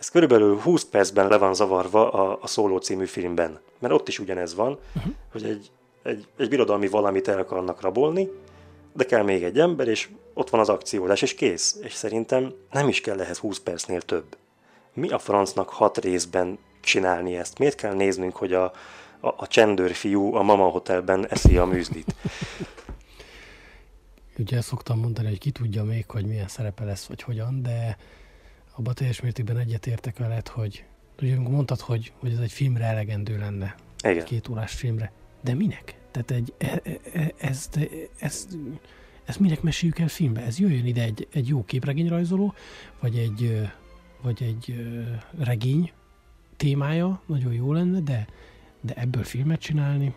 [0.05, 3.59] ez körülbelül 20 percben le van zavarva a, a Szóló című filmben.
[3.79, 5.13] Mert ott is ugyanez van, uh-huh.
[5.31, 5.71] hogy egy,
[6.03, 8.29] egy, egy birodalmi valamit el akarnak rabolni,
[8.93, 11.77] de kell még egy ember, és ott van az akciódás, és kész.
[11.81, 14.37] És szerintem nem is kell ehhez 20 percnél több.
[14.93, 17.59] Mi a francnak hat részben csinálni ezt?
[17.59, 18.63] Miért kell néznünk, hogy a,
[19.19, 22.15] a, a csendőr fiú a Mama Hotelben eszi a műzdit?
[24.37, 27.97] Ugye szoktam mondani, hogy ki tudja még, hogy milyen szerepe lesz, vagy hogyan, de
[28.75, 30.83] abban teljes mértékben egyetértek veled, hogy
[31.21, 33.75] ugye mondtad, hogy, hogy ez egy filmre elegendő lenne.
[34.03, 34.17] Igen.
[34.17, 35.11] Egy két órás filmre.
[35.41, 35.95] De minek?
[36.11, 38.57] Tehát egy, e, e, e, ezt, ezt,
[39.25, 40.41] ezt minek meséljük el filmbe?
[40.41, 42.53] Ez jöjjön ide egy, egy jó képregényrajzoló,
[42.99, 43.69] vagy egy,
[44.21, 44.87] vagy egy
[45.39, 45.91] regény
[46.57, 48.27] témája, nagyon jó lenne, de,
[48.81, 50.13] de ebből filmet csinálni,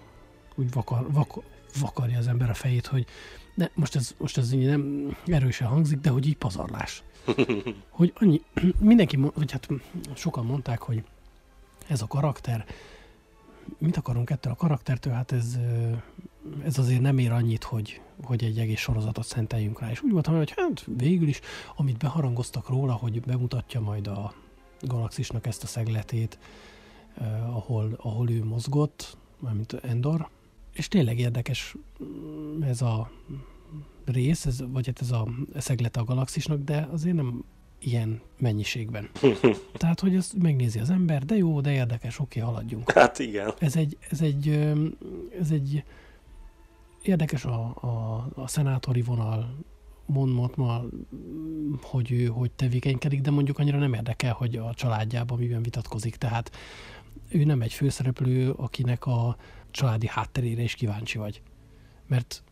[0.54, 1.42] úgy vakar, vak,
[1.80, 3.06] vakarja az ember a fejét, hogy
[3.54, 7.02] de most ez, most ez nem erősen hangzik, de hogy így pazarlás.
[7.98, 8.42] hogy annyi,
[8.78, 9.68] mindenki, vagy hát
[10.14, 11.02] sokan mondták, hogy
[11.88, 12.66] ez a karakter
[13.78, 15.12] mit akarunk ettől a karaktertől?
[15.12, 15.58] Hát ez,
[16.64, 19.90] ez azért nem ér annyit, hogy, hogy egy egész sorozatot szenteljünk rá.
[19.90, 21.40] És úgy voltam, hogy hát végül is,
[21.76, 24.34] amit beharangoztak róla, hogy bemutatja majd a
[24.80, 26.38] galaxisnak ezt a szegletét,
[27.14, 30.28] eh, ahol, ahol ő mozgott, mármint Endor,
[30.72, 33.10] és tényleg érdekes mm, ez a
[34.12, 37.44] rész, ez, vagy hát ez a szeglete a galaxisnak, de azért nem
[37.80, 39.08] ilyen mennyiségben.
[39.72, 42.90] Tehát, hogy ezt megnézi az ember, de jó, de érdekes, oké, haladjunk.
[42.90, 43.52] Hát igen.
[43.58, 44.48] Ez egy, ez egy,
[45.40, 45.84] ez egy
[47.02, 49.54] érdekes a, a, a szenátori vonal,
[50.06, 50.82] mond ma,
[51.82, 56.16] hogy ő hogy tevékenykedik, de mondjuk annyira nem érdekel, hogy a családjában miben vitatkozik.
[56.16, 56.50] Tehát
[57.28, 59.36] ő nem egy főszereplő, akinek a
[59.70, 61.42] családi hátterére is kíváncsi vagy.
[62.06, 62.42] Mert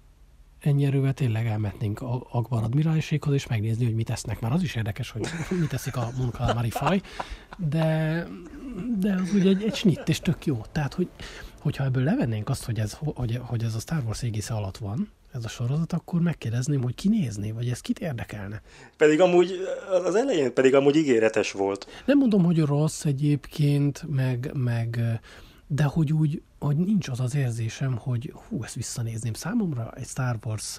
[0.66, 2.00] ennyi erővel tényleg elmetnénk
[2.30, 4.40] Akbar admiráliséghoz, és megnézni, hogy mit esznek.
[4.40, 5.26] Már az is érdekes, hogy
[5.60, 7.00] mit teszik a Monkalmari faj,
[7.56, 8.26] de,
[8.98, 10.62] de az ugye egy, egy snitt, és tök jó.
[10.72, 11.08] Tehát, hogy,
[11.60, 15.10] hogyha ebből levennénk azt, hogy ez, hogy, hogy ez a Star Wars égisze alatt van,
[15.36, 18.62] ez a sorozat, akkor megkérdezném, hogy ki nézné, vagy ez kit érdekelne.
[18.96, 19.52] Pedig amúgy
[20.04, 21.86] az elején pedig amúgy ígéretes volt.
[22.04, 25.20] Nem mondom, hogy rossz egyébként, meg, meg
[25.66, 29.32] de hogy úgy, hogy nincs az az érzésem, hogy hú, ezt visszanézném.
[29.32, 30.78] Számomra egy Star Wars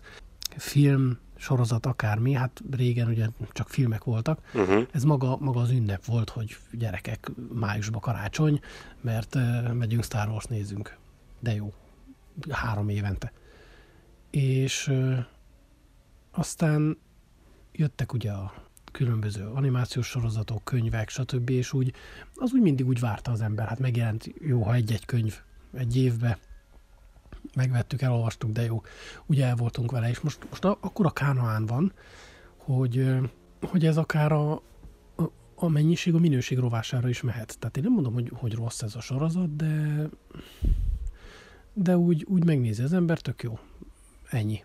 [0.57, 4.87] film, sorozat, akármi, hát régen ugye csak filmek voltak, uh-huh.
[4.91, 8.59] ez maga, maga az ünnep volt, hogy gyerekek, májusban karácsony,
[9.01, 10.97] mert uh, megyünk Star Wars nézünk.
[11.39, 11.73] De jó,
[12.49, 13.31] három évente.
[14.29, 15.17] És uh,
[16.31, 16.97] aztán
[17.71, 18.53] jöttek ugye a
[18.97, 21.49] különböző animációs sorozatok, könyvek, stb.
[21.49, 21.93] És úgy,
[22.35, 23.67] az úgy mindig úgy várta az ember.
[23.67, 25.39] Hát megjelent jó, ha egy-egy könyv
[25.73, 26.39] egy évbe,
[27.55, 28.81] megvettük, elolvastuk, de jó,
[29.25, 31.93] ugye el voltunk vele, és most, most akkor a Kánaán van,
[32.57, 33.15] hogy,
[33.61, 34.61] hogy ez akár a,
[35.55, 37.59] a mennyiség, a minőség rovására is mehet.
[37.59, 40.03] Tehát én nem mondom, hogy, hogy rossz ez a sorozat, de
[41.73, 43.59] de úgy, úgy megnézi az ember, tök jó.
[44.29, 44.63] Ennyi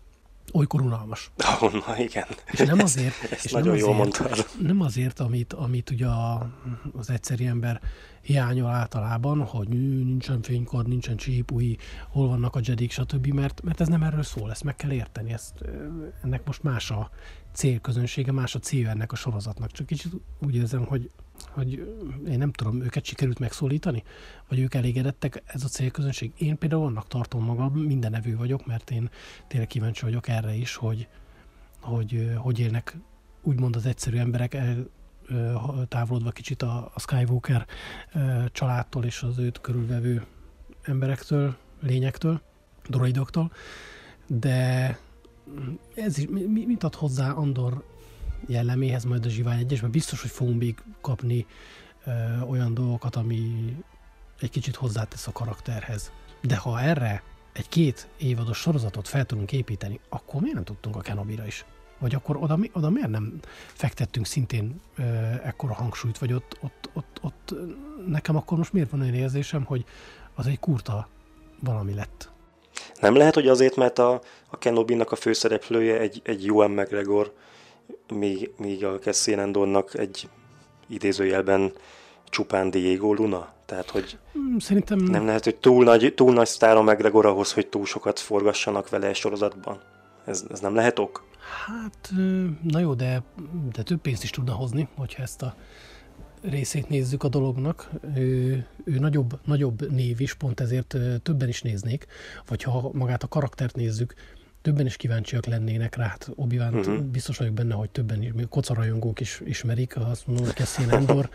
[0.52, 1.30] olykor unalmas.
[1.60, 2.26] Oh, na igen.
[2.50, 4.46] És nem azért, ezt és nagyon nem azért, mondtad.
[4.58, 6.50] nem azért, amit, amit ugye a,
[6.96, 7.80] az egyszeri ember
[8.22, 13.88] hiányol általában, hogy nincsen fénykor, nincsen csípui, hol vannak a jedik, stb., mert, mert ez
[13.88, 15.64] nem erről szól, ezt meg kell érteni, ezt,
[16.22, 17.10] ennek most más a
[17.52, 19.70] célközönsége, más a célja ennek a sorozatnak.
[19.70, 21.10] Csak kicsit úgy érzem, hogy
[21.50, 21.96] hogy
[22.28, 24.02] én nem tudom, őket sikerült megszólítani?
[24.48, 26.32] Vagy ők elégedettek ez a célközönség?
[26.38, 29.10] Én például annak tartom magam, minden nevű vagyok, mert én
[29.48, 31.08] tényleg kíváncsi vagyok erre is, hogy
[31.82, 32.96] hogy, hogy élnek
[33.42, 34.54] úgymond az egyszerű emberek
[35.88, 37.66] távolodva kicsit a, Skywalker
[38.52, 40.26] családtól és az őt körülvevő
[40.82, 42.40] emberektől, lényektől,
[42.88, 43.52] droidoktól,
[44.26, 44.98] de
[45.94, 47.84] ez is, mit ad hozzá Andor
[48.46, 49.90] jelleméhez majd a Zsivány egyesben?
[49.90, 51.46] Biztos, hogy fogunk még kapni
[52.04, 53.76] ö, olyan dolgokat, ami
[54.40, 56.12] egy kicsit hozzátesz a karakterhez.
[56.40, 61.00] De ha erre egy két évados sorozatot fel tudunk építeni, akkor miért nem tudtunk a
[61.00, 61.64] Kenobira is?
[62.02, 63.40] Vagy akkor oda, oda miért nem
[63.72, 65.02] fektettünk szintén ö,
[65.44, 67.54] ekkora hangsúlyt, vagy ott, ott, ott, ott
[68.06, 69.84] nekem akkor most miért van olyan érzésem, hogy
[70.34, 71.08] az egy kurta
[71.60, 72.30] valami lett.
[73.00, 77.32] Nem lehet, hogy azért, mert a, a Kenobi-nak a főszereplője egy, egy Ewan McGregor,
[78.08, 80.28] míg, míg a Cassian Andornak egy
[80.88, 81.72] idézőjelben
[82.28, 83.52] csupán Diego Luna?
[83.66, 84.98] Tehát, hogy hmm, Szerintem...
[84.98, 88.88] nem lehet, hogy túl nagy, túl nagy sztár a McGregor ahhoz, hogy túl sokat forgassanak
[88.88, 89.80] vele egy sorozatban.
[90.24, 91.30] Ez, ez nem lehet ok?
[91.66, 92.12] Hát,
[92.62, 93.22] na jó, de,
[93.72, 95.56] de több pénzt is tudna hozni, hogyha ezt a
[96.42, 97.90] részét nézzük a dolognak.
[98.14, 102.06] Ő, ő nagyobb, nagyobb név is, pont ezért többen is néznék,
[102.48, 104.14] vagy ha magát a karaktert nézzük,
[104.62, 106.06] többen is kíváncsiak lennének rá.
[106.06, 107.02] Hát obi uh-huh.
[107.02, 111.30] biztos vagyok benne, hogy többen is, kocarajongók is ismerik, azt mondom, hogy Cassian Endor,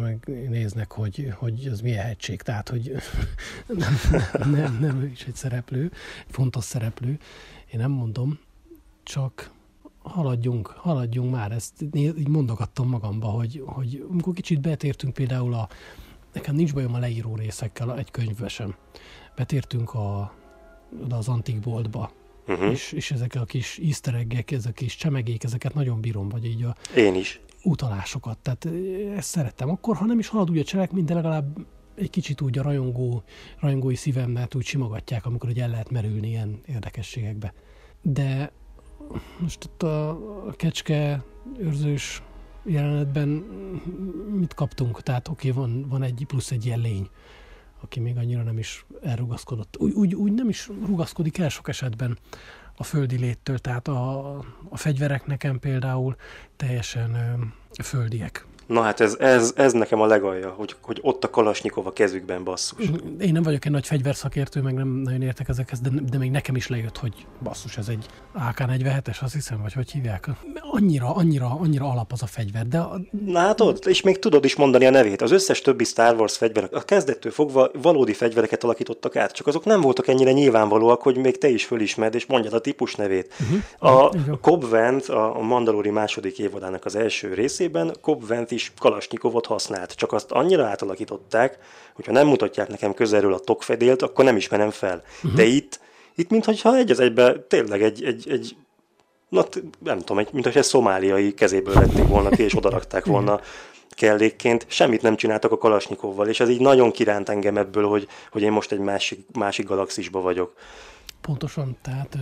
[0.00, 2.42] meg néznek, hogy, hogy az milyen hegység.
[2.42, 2.92] Tehát, hogy
[3.66, 3.98] nem,
[4.50, 5.90] nem, nem, ő is egy szereplő,
[6.28, 7.18] fontos szereplő.
[7.72, 8.38] Én nem mondom,
[9.08, 9.50] csak
[10.02, 15.68] haladjunk, haladjunk már, ezt így mondogattam magamba, hogy, hogy amikor kicsit betértünk például a,
[16.32, 18.74] nekem nincs bajom a leíró részekkel egy könyvbe sem.
[19.36, 20.34] Betértünk a,
[21.08, 22.10] az antikboltba,
[22.46, 22.70] uh-huh.
[22.70, 26.44] és, és ezek a kis easter eggek, ezek a kis csemegék, ezeket nagyon bírom, vagy
[26.44, 26.76] így a...
[26.96, 27.40] Én is.
[27.62, 28.68] Utalásokat, tehát
[29.16, 29.70] ezt szerettem.
[29.70, 33.22] Akkor, ha nem is halad úgy a cselekmény, de legalább egy kicsit úgy a rajongó,
[33.60, 37.54] rajongói szívemmel úgy simogatják, amikor hogy el lehet merülni ilyen érdekességekbe.
[38.02, 38.52] De
[39.38, 40.08] most ott a,
[40.46, 41.22] a kecske
[41.58, 42.22] őrzős
[42.64, 43.28] jelenetben
[44.30, 45.02] mit kaptunk?
[45.02, 47.08] Tehát oké, okay, van, van egy plusz egy ilyen lény,
[47.80, 49.76] aki még annyira nem is elrugaszkodott.
[49.78, 52.18] Úgy, úgy, úgy nem is rugaszkodik el sok esetben
[52.76, 54.36] a földi léttől, tehát a,
[54.68, 56.16] a fegyverek nekem például
[56.56, 57.16] teljesen
[57.82, 58.46] földiek.
[58.68, 62.44] Na hát ez, ez, ez nekem a legalja, hogy, hogy ott a Kalasnyikov a kezükben
[62.44, 62.90] basszus.
[63.20, 66.56] Én nem vagyok egy nagy fegyverszakértő, meg nem nagyon értek ezekhez, de, de még nekem
[66.56, 70.28] is lejött, hogy basszus, ez egy AK-47-es, azt hiszem, vagy hogy hívják.
[70.60, 72.78] Annyira, annyira, annyira alap az a fegyver, de...
[72.78, 73.00] A...
[73.24, 75.22] Na hát ott, és még tudod is mondani a nevét.
[75.22, 79.64] Az összes többi Star Wars fegyver, a kezdettől fogva valódi fegyvereket alakítottak át, csak azok
[79.64, 83.34] nem voltak ennyire nyilvánvalóak, hogy még te is fölismerd, és mondjad a típus nevét.
[83.40, 84.04] Uh-huh.
[84.04, 89.92] A Cobb Vent, a Mandalori második évadának az első részében, Cobb Vent is Kalasnyikovot használt,
[89.92, 91.58] csak azt annyira átalakították,
[91.94, 95.02] hogyha nem mutatják nekem közelről a tokfedélt, akkor nem ismerem fel.
[95.16, 95.34] Uh-huh.
[95.34, 95.80] De itt,
[96.14, 98.56] itt mintha egy az egybe tényleg egy, egy, egy
[99.28, 99.44] na,
[99.78, 103.40] nem tudom, egy, mintha egy szomáliai kezéből vették volna ki, és odarakták volna
[103.90, 108.42] kellékként, semmit nem csináltak a Kalasnyikovval, és ez így nagyon kiránt engem ebből, hogy, hogy
[108.42, 110.54] én most egy másik, másik galaxisba vagyok.
[111.20, 112.18] Pontosan, tehát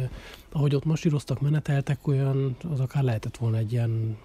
[0.52, 4.18] ahogy ott masíroztak, meneteltek, olyan, az akár lehetett volna egy ilyen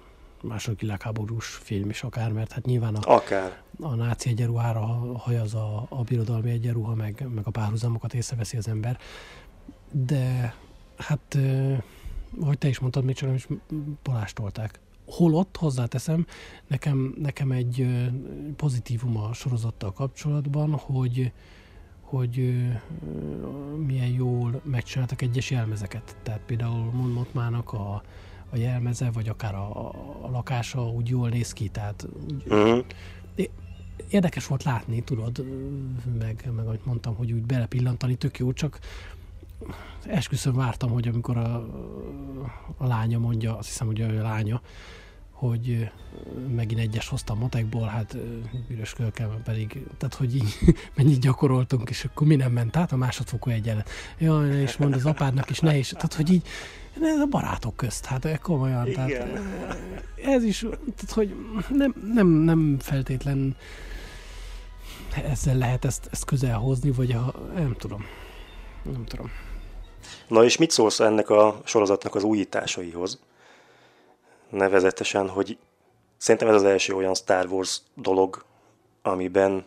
[0.43, 3.61] második világháborús film is akár, mert hát nyilván a, akár.
[3.79, 4.85] a náci egyenruhára
[5.17, 8.99] hajaz a, a birodalmi egyenruha, meg, meg a párhuzamokat észreveszi az ember.
[9.91, 10.55] De
[10.97, 11.37] hát,
[12.41, 13.47] ahogy te is mondtad, még csak is
[14.01, 14.79] palástolták.
[15.05, 16.25] Holott, hozzáteszem,
[16.67, 17.87] nekem, nekem egy
[18.55, 21.31] pozitívum a sorozattal kapcsolatban, hogy,
[22.01, 22.55] hogy
[23.85, 26.17] milyen jól megcsináltak egyes jelmezeket.
[26.23, 28.03] Tehát például Monmotmának a,
[28.51, 29.89] a jelmeze, vagy akár a,
[30.21, 32.85] a lakása úgy jól néz ki, tehát úgy, uh-huh.
[34.09, 35.45] érdekes volt látni, tudod,
[36.19, 38.79] meg, meg ahogy mondtam, hogy úgy belepillantani, tök jó, csak
[40.05, 41.55] esküszöm vártam, hogy amikor a,
[42.77, 44.61] a lánya mondja, azt hiszem, hogy a lánya,
[45.41, 45.91] hogy
[46.55, 48.17] megint egyes hoztam matekból, hát
[48.67, 50.57] üres kölkelme pedig, tehát hogy így
[50.95, 53.89] mennyit gyakoroltunk, és akkor mi nem ment át a másodfokú egyenlet.
[54.17, 56.47] Jaj, és mond az apádnak is nehéz, tehát hogy így
[57.01, 59.07] ez a barátok közt, hát komolyan, Igen.
[59.07, 59.41] tehát
[60.23, 60.59] ez is,
[60.95, 61.35] tehát hogy
[61.69, 63.55] nem, nem, nem feltétlen
[65.29, 68.05] ezzel lehet ezt, ezt közel hozni, vagy a, nem tudom,
[68.83, 69.31] nem tudom.
[70.27, 73.19] Na és mit szólsz ennek a sorozatnak az újításaihoz?
[74.51, 75.57] Nevezetesen, hogy
[76.17, 78.43] szerintem ez az első olyan Star Wars dolog,
[79.01, 79.65] amiben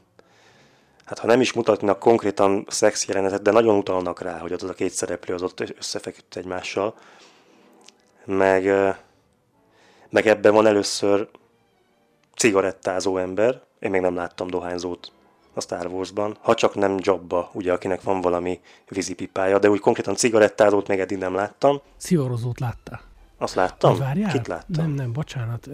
[1.05, 4.73] hát ha nem is mutatnak konkrétan szex jelenetet, de nagyon utalnak rá, hogy az a
[4.73, 6.95] két szereplő az ott összefeküdt egymással.
[8.25, 8.65] Meg,
[10.11, 11.29] meg ebben van először
[12.37, 15.13] cigarettázó ember, én még nem láttam dohányzót
[15.55, 20.15] a Star Wars-ban, ha csak nem Jabba, ugye, akinek van valami vízipipája, de úgy konkrétan
[20.15, 21.81] cigarettázót még eddig nem láttam.
[21.97, 23.01] Szivarozót láttál?
[23.45, 23.99] Azt láttam?
[23.99, 24.33] Várjál?
[24.33, 24.85] Kit láttam?
[24.85, 25.69] Nem, nem, bocsánat.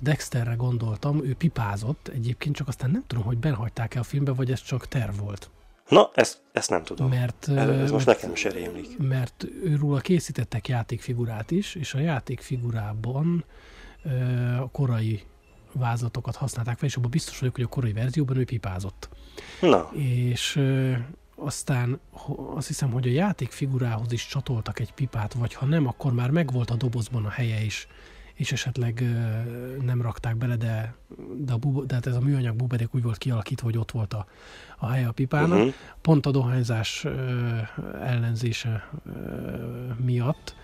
[0.00, 4.62] Dexterre gondoltam, ő pipázott, egyébként csak aztán nem tudom, hogy benhagyták-e a filmbe, vagy ez
[4.62, 5.50] csak terv volt.
[5.88, 7.08] Na, ezt, ezt nem tudom.
[7.08, 8.98] Mert, ez, ez most mert, nekem se rémlik.
[8.98, 13.44] Mert őróla készítettek játékfigurát is, és a játékfigurában
[14.60, 15.22] a korai
[15.72, 19.08] vázlatokat használták fel, és abban biztos vagyok, hogy a korai verzióban ő pipázott.
[19.60, 19.90] Na.
[19.92, 20.60] És
[21.38, 22.00] aztán
[22.54, 26.70] azt hiszem, hogy a játékfigurához is csatoltak egy pipát, vagy ha nem, akkor már megvolt
[26.70, 27.86] a dobozban a helye is,
[28.34, 29.04] és esetleg
[29.84, 30.94] nem rakták bele, de,
[31.36, 34.14] de, a bub, de hát ez a műanyag buberék úgy volt kialakítva, hogy ott volt
[34.14, 34.26] a,
[34.78, 35.58] a helye a pipának.
[35.58, 35.74] Uh-huh.
[36.00, 37.06] Pont a dohányzás
[38.02, 38.90] ellenzése
[40.04, 40.54] miatt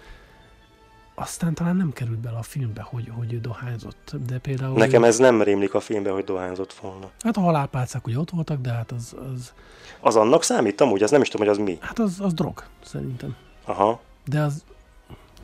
[1.15, 4.79] aztán talán nem került bele a filmbe, hogy, hogy ő dohányzott, de például...
[4.79, 7.11] Nekem ez nem rémlik a filmbe, hogy dohányzott volna.
[7.21, 9.15] Hát a halálpálcák ugye ott voltak, de hát az...
[9.35, 9.53] Az,
[10.01, 11.03] az annak számít amúgy?
[11.03, 11.79] Az nem is tudom, hogy az mi.
[11.81, 13.37] Hát az, az drog, szerintem.
[13.65, 14.01] Aha.
[14.25, 14.65] De az,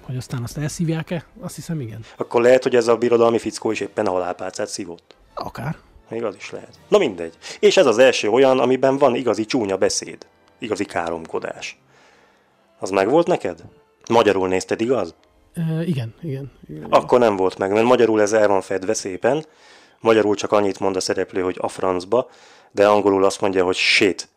[0.01, 2.05] hogy aztán azt elszívják-e, azt hiszem igen.
[2.17, 5.15] Akkor lehet, hogy ez a birodalmi fickó is éppen a halálpálcát szívott.
[5.35, 5.77] Akár.
[6.09, 6.79] Még az is lehet.
[6.89, 7.39] Na mindegy.
[7.61, 10.27] És ez az első olyan, amiben van igazi csúnya beszéd.
[10.59, 11.79] Igazi káromkodás.
[12.79, 13.63] Az meg volt neked?
[14.09, 15.15] Magyarul nézted, igaz?
[15.87, 16.87] Igen, igen, igen.
[16.91, 19.45] Akkor nem volt meg, mert magyarul ez el van fedve szépen.
[20.01, 22.31] Magyarul csak annyit mond a szereplő, hogy a francba,
[22.73, 24.29] de angolul azt mondja, hogy shit.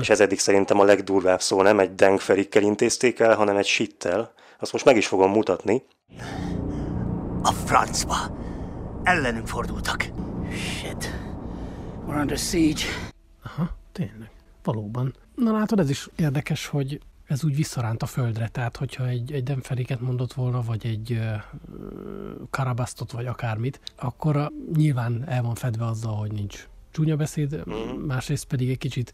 [0.00, 4.32] És ez eddig szerintem a legdurvább szó, nem egy dengferikkel intézték el, hanem egy shittel.
[4.58, 5.82] Azt most meg is fogom mutatni.
[7.42, 8.16] A francba.
[9.02, 10.06] Ellenünk fordultak.
[10.50, 11.10] Shit.
[12.08, 12.82] We're under siege.
[13.44, 14.30] Aha, tényleg.
[14.62, 15.14] Valóban.
[15.34, 17.00] Na látod, ez is érdekes, hogy
[17.32, 21.42] ez úgy visszaránt a földre, tehát hogyha egy, egy Demferiket mondott volna, vagy egy uh,
[22.50, 27.98] Karabasztot, vagy akármit, akkor a, nyilván el van fedve azzal, hogy nincs csúnya beszéd, mm.
[28.06, 29.12] másrészt pedig egy kicsit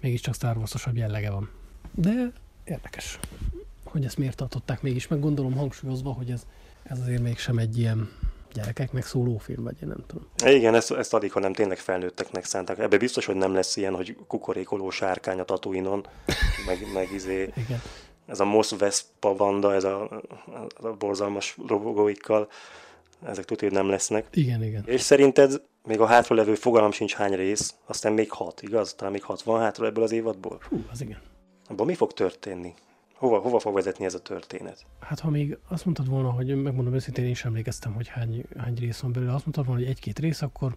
[0.00, 0.56] mégiscsak Star
[0.92, 1.50] jellege van.
[1.94, 2.32] De
[2.64, 3.18] érdekes,
[3.84, 6.46] hogy ezt miért tartották mégis, meg gondolom hangsúlyozva, hogy ez,
[6.82, 8.08] ez azért mégsem egy ilyen
[8.52, 10.26] gyerekeknek szóló film, vagy én nem tudom.
[10.44, 12.78] Igen, ezt, ezt addig, hanem tényleg felnőtteknek szántak.
[12.78, 16.06] Ebbe biztos, hogy nem lesz ilyen, hogy kukorékoló sárkány a tatuinon,
[16.66, 17.82] meg, meg izé, Igen.
[18.26, 20.22] ez a Mosz Vespa Vanda, ez a,
[20.74, 22.48] a borzalmas robogóikkal,
[23.26, 24.26] ezek tudja, hogy nem lesznek.
[24.32, 24.82] Igen, igen.
[24.86, 28.94] És szerinted még a hátralevő fogalom sincs hány rész, aztán még hat, igaz?
[28.94, 30.60] Talán még hat van hátra ebből az évadból?
[30.68, 31.18] Hú, az igen.
[31.68, 32.74] Abban mi fog történni?
[33.22, 34.86] Hova, hova fog vezetni ez a történet?
[35.00, 38.74] Hát ha még azt mondtad volna, hogy megmondom őszintén, én sem emlékeztem, hogy hány, hány
[38.74, 39.34] rész van belőle.
[39.34, 40.76] Azt mondtad volna, hogy egy-két rész, akkor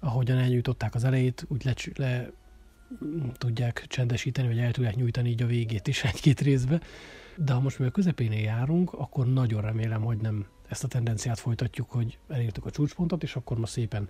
[0.00, 2.30] ahogyan elnyújtották az elejét, úgy le, le
[3.32, 6.80] tudják csendesíteni, vagy el tudják nyújtani így a végét is egy-két részbe.
[7.36, 11.38] De ha most még a közepénél járunk, akkor nagyon remélem, hogy nem ezt a tendenciát
[11.38, 14.08] folytatjuk, hogy elértük a csúcspontot, és akkor most szépen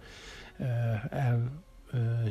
[1.10, 1.62] el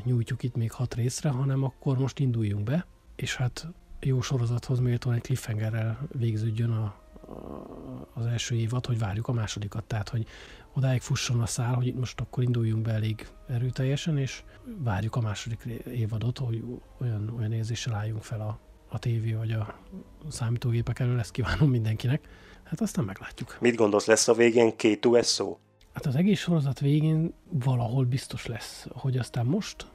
[0.03, 3.67] nyújtjuk itt még hat részre, hanem akkor most induljunk be, és hát
[4.05, 6.95] jó sorozathoz méltóan egy cliffhangerrel végződjön a,
[8.13, 9.83] az első évad, hogy várjuk a másodikat.
[9.83, 10.25] Tehát, hogy
[10.73, 14.43] odáig fusson a szál, hogy itt most akkor induljunk be elég erőteljesen, és
[14.77, 16.63] várjuk a második évadot, hogy
[17.01, 19.79] olyan, olyan érzéssel álljunk fel a, a tévé vagy a
[20.29, 22.27] számítógépek elől, ezt kívánom mindenkinek.
[22.63, 23.57] Hát aztán meglátjuk.
[23.59, 25.57] Mit gondolsz, lesz a végén két USO?
[25.93, 29.87] Hát az egész sorozat végén valahol biztos lesz, hogy aztán most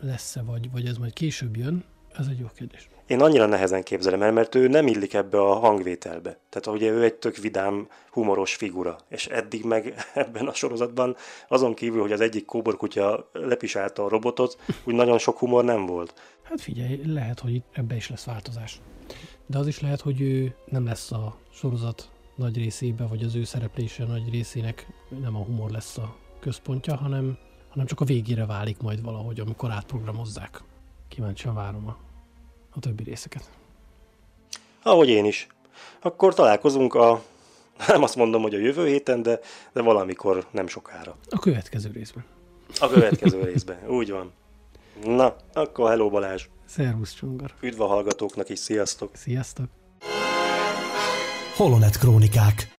[0.00, 2.88] lesz-e, vagy, vagy ez majd később jön, ez egy jó kérdés.
[3.06, 6.38] Én annyira nehezen képzelem el, mert ő nem illik ebbe a hangvételbe.
[6.48, 8.96] Tehát ugye ő egy tök vidám, humoros figura.
[9.08, 11.16] És eddig meg ebben a sorozatban,
[11.48, 16.14] azon kívül, hogy az egyik kóborkutya lepisálta a robotot, úgy nagyon sok humor nem volt.
[16.42, 18.80] Hát figyelj, lehet, hogy ebbe is lesz változás.
[19.46, 23.44] De az is lehet, hogy ő nem lesz a sorozat nagy részébe, vagy az ő
[23.44, 24.86] szereplése nagy részének
[25.20, 27.38] nem a humor lesz a központja, hanem,
[27.68, 30.62] hanem csak a végére válik majd valahogy, amikor átprogramozzák.
[31.08, 32.03] Kíváncsian várom a
[32.74, 33.50] a többi részeket.
[34.82, 35.46] Ahogy én is.
[36.00, 37.22] Akkor találkozunk a,
[37.88, 39.40] nem azt mondom, hogy a jövő héten, de,
[39.72, 41.16] de valamikor nem sokára.
[41.30, 42.24] A következő részben.
[42.80, 44.32] A következő részben, úgy van.
[45.04, 46.46] Na, akkor hello Balázs.
[46.66, 47.54] Szervusz Csongar.
[47.60, 49.10] Üdv a hallgatóknak is, sziasztok.
[49.16, 49.66] Sziasztok.
[51.56, 52.68] Holonet Krónikák